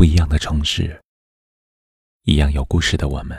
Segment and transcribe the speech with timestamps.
[0.00, 0.98] 不一样的城市，
[2.22, 3.38] 一样有故事的我们。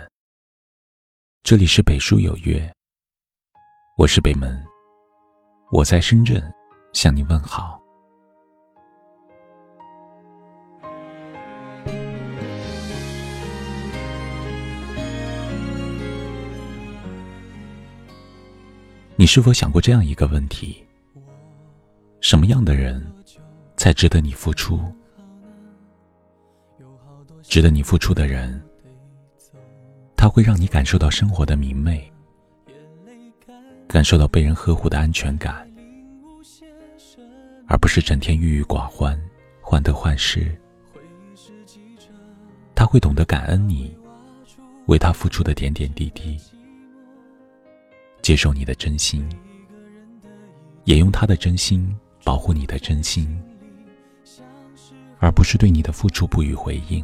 [1.41, 2.71] 这里是北书有约，
[3.97, 4.63] 我是北门，
[5.71, 6.39] 我在深圳
[6.93, 7.81] 向你问好。
[19.15, 20.85] 你是否想过这样一个问题？
[22.19, 23.03] 什么样的人
[23.77, 24.79] 才值得你付出？
[27.51, 28.63] 值得你付出的人，
[30.15, 32.09] 他会让你感受到生活的明媚，
[33.89, 35.69] 感受到被人呵护的安全感，
[37.67, 39.21] 而不是整天郁郁寡欢、
[39.59, 40.49] 患得患失。
[42.73, 43.93] 他会懂得感恩你
[44.85, 46.39] 为他付出的点点滴滴。
[48.21, 49.27] 接受你的真心，
[50.85, 53.27] 也用他的真心保护你的真心，
[55.19, 57.03] 而不是对你的付出不予回应。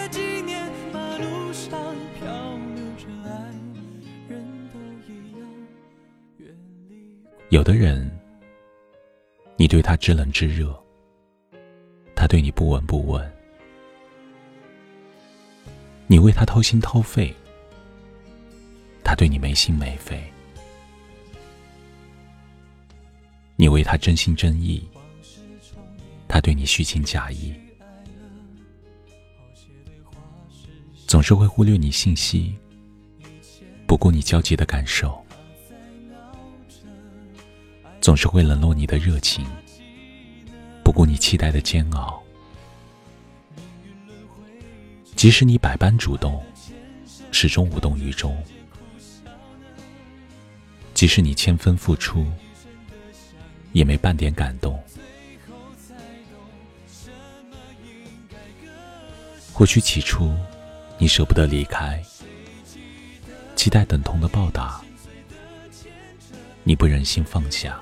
[7.51, 8.09] 有的人，
[9.57, 10.73] 你对他知冷知热，
[12.15, 13.21] 他对你不闻不问；
[16.07, 17.35] 你为他掏心掏肺，
[19.03, 20.17] 他对你没心没肺；
[23.57, 24.87] 你为他真心真意，
[26.29, 27.53] 他对你虚情假意。
[31.05, 32.55] 总是会忽略你信息，
[33.85, 35.21] 不顾你焦急的感受。
[38.01, 39.45] 总是会冷落你的热情，
[40.83, 42.19] 不顾你期待的煎熬。
[45.15, 46.43] 即使你百般主动，
[47.31, 48.35] 始终无动于衷；
[50.95, 52.25] 即使你千分付出，
[53.71, 54.81] 也没半点感动。
[59.53, 60.35] 或许起初
[60.97, 62.01] 你舍不得离开，
[63.55, 64.81] 期待等同的报答，
[66.63, 67.79] 你不忍心放下。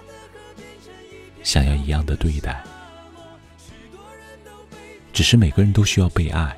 [1.43, 2.63] 想要一样的对待，
[5.11, 6.55] 只是每个人都需要被爱。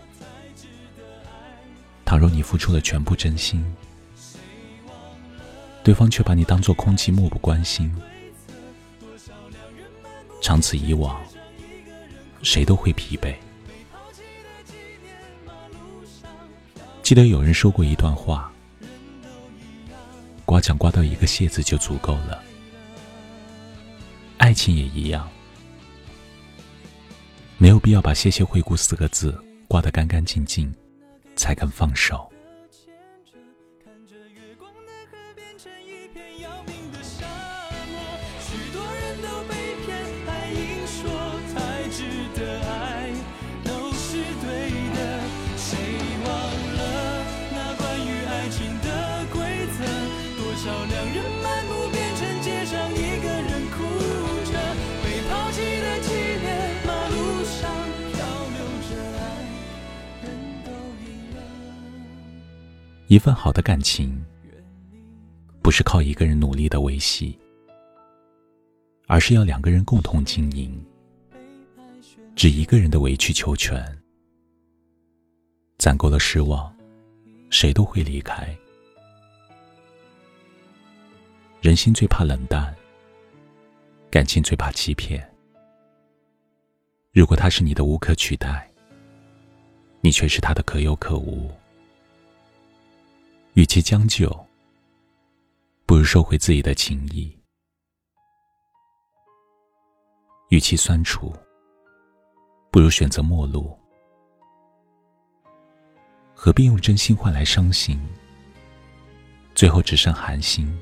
[2.03, 3.63] 倘若你付出了全部真心，
[5.83, 7.95] 对方却把你当做空气漠不关心，
[10.41, 11.21] 长此以往，
[12.43, 13.33] 谁都会疲惫。
[17.01, 18.51] 记得有人说过一段话：
[20.45, 22.43] 刮奖刮到一个谢字就足够了。
[24.41, 25.29] 爱情也一样，
[27.59, 30.73] 没有必要把“谢谢惠顾”四个字挂得干干净净，
[31.35, 32.30] 才肯放手。
[63.11, 64.25] 一份好的感情，
[65.61, 67.37] 不是靠一个人努力的维系，
[69.05, 70.81] 而是要两个人共同经营。
[72.37, 73.85] 只一个人的委曲求全，
[75.77, 76.73] 攒够了失望，
[77.49, 78.47] 谁都会离开。
[81.59, 82.73] 人心最怕冷淡，
[84.09, 85.21] 感情最怕欺骗。
[87.11, 88.71] 如果他是你的无可取代，
[89.99, 91.51] 你却是他的可有可无。
[93.53, 94.29] 与其将就，
[95.85, 97.29] 不如收回自己的情谊；
[100.47, 101.35] 与其酸楚，
[102.71, 103.77] 不如选择陌路。
[106.33, 108.01] 何必用真心换来伤心？
[109.53, 110.73] 最后只剩寒心。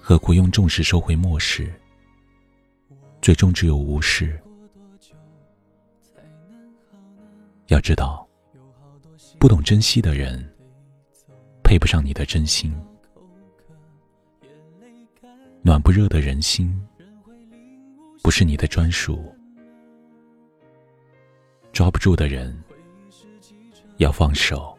[0.00, 1.78] 何苦用重视收回漠视？
[3.20, 4.42] 最终只有无视。
[7.66, 8.26] 要知道，
[9.38, 10.53] 不懂珍惜的人。
[11.64, 12.72] 配不上你的真心，
[15.62, 16.78] 暖不热的人心，
[18.22, 19.34] 不是你的专属。
[21.72, 22.56] 抓不住的人，
[23.96, 24.78] 要放手。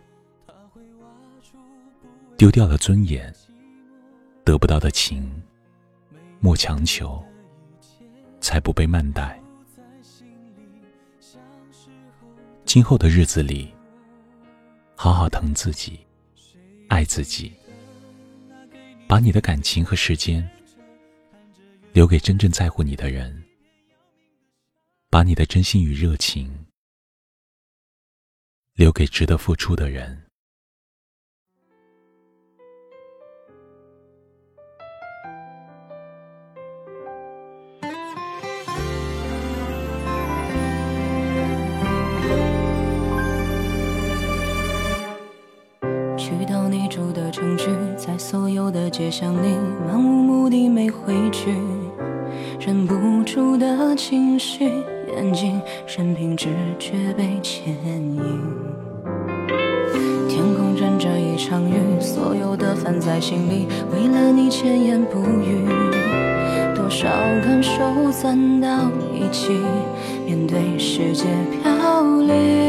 [2.37, 3.33] 丢掉了尊严，
[4.45, 5.29] 得不到的情，
[6.39, 7.21] 莫强求，
[8.39, 9.41] 才不被慢待。
[12.63, 13.73] 今后的日子里，
[14.95, 15.99] 好好疼自己，
[16.95, 17.51] 爱自己，
[19.05, 20.49] 把你的感情和时间
[21.91, 23.43] 留给真正在乎你的人，
[25.09, 26.65] 把你的真心与热情
[28.75, 30.24] 留给值得付出的人。
[48.97, 51.53] 街巷里，漫无目的没回去，
[52.57, 52.95] 忍不
[53.25, 54.71] 住的情绪，
[55.13, 56.47] 眼睛任凭直
[56.79, 58.41] 觉被牵引。
[60.29, 65.67] 天空阵着一场雨，所有的烦在心里，为了你千言不语，
[66.73, 67.09] 多少
[67.43, 69.51] 感受攒到一起，
[70.25, 71.25] 面对世界
[71.61, 72.64] 飘零。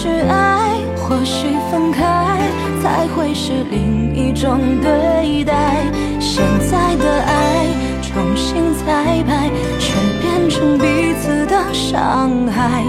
[0.00, 2.38] 是爱，或许分开
[2.80, 5.82] 才会是另一种对待。
[6.20, 7.66] 现在的爱
[8.00, 9.50] 重新彩排，
[9.80, 9.92] 却
[10.22, 12.84] 变成彼此的伤害。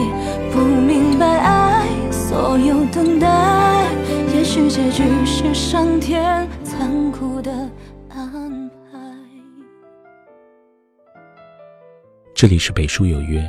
[0.52, 3.88] 不明白爱，所有等待，
[4.36, 7.52] 也许结局是上天残酷的
[8.08, 9.00] 安排。
[12.36, 13.44] 这里是北书有约，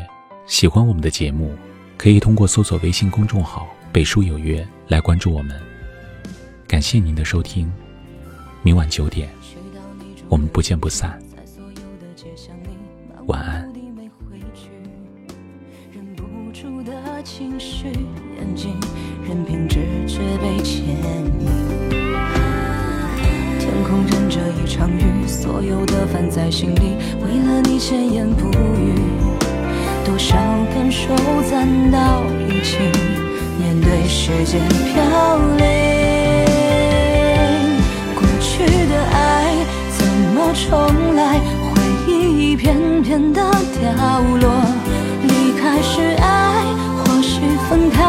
[0.46, 1.54] 喜欢我们的节目，
[2.00, 5.54] 可以通过搜索微信公众号“北书有约”来关注我们。
[6.66, 7.70] 感谢您的收听，
[8.62, 9.28] 明晚九点，
[10.30, 11.20] 我们不见不散。
[13.26, 13.70] 晚安。
[17.22, 18.74] 情绪，眼睛，
[19.22, 21.46] 任凭直觉被牵引。
[23.58, 28.94] 天空忍着一场雨，所有的烦在心里，为了你千言不语，
[30.10, 30.36] 多少
[30.74, 31.14] 感受
[31.48, 32.78] 攒到一起，
[33.60, 35.64] 面对世界飘零。
[38.16, 39.54] 过去的爱
[39.96, 40.04] 怎
[40.34, 41.38] 么重来？
[41.38, 42.10] 回忆
[42.50, 44.50] 一片片的掉落。
[45.28, 46.64] 离开是爱，
[46.96, 48.02] 或许分开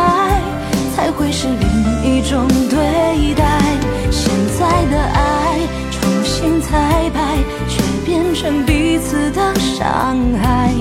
[0.95, 1.69] 才会是另
[2.03, 3.61] 一种对待。
[4.09, 5.59] 现在的爱
[5.91, 6.59] 重新。
[6.61, 7.37] 彩排，
[7.67, 10.73] 却变成彼此的伤害。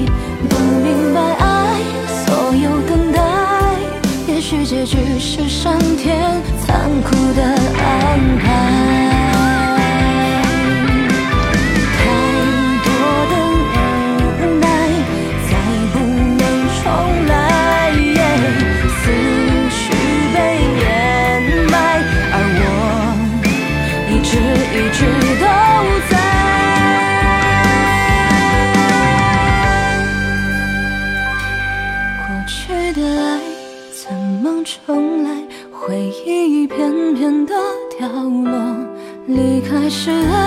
[39.91, 40.40] 是爱，